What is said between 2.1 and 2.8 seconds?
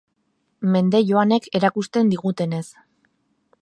digutenez.